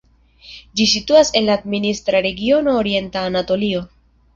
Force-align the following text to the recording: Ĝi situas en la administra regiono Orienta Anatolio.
Ĝi 0.79 0.87
situas 0.93 1.31
en 1.41 1.47
la 1.51 1.59
administra 1.61 2.25
regiono 2.31 2.77
Orienta 2.83 3.27
Anatolio. 3.33 3.89